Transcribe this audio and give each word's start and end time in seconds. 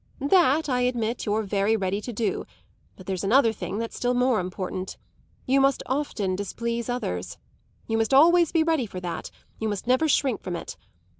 That, 0.29 0.67
I 0.67 0.81
admit, 0.81 1.27
you're 1.27 1.43
very 1.43 1.77
ready 1.77 2.01
to 2.01 2.11
do; 2.11 2.47
but 2.95 3.05
there's 3.05 3.23
another 3.23 3.53
thing 3.53 3.77
that's 3.77 3.95
still 3.95 4.15
more 4.15 4.39
important 4.39 4.97
you 5.45 5.61
must 5.61 5.83
often 5.85 6.35
displease 6.35 6.89
others. 6.89 7.37
You 7.85 7.99
must 7.99 8.11
always 8.11 8.51
be 8.51 8.63
ready 8.63 8.87
for 8.87 8.99
that 8.99 9.29
you 9.59 9.69
must 9.69 9.85
never 9.85 10.07
shrink 10.09 10.41
from 10.41 10.55
it. 10.55 10.75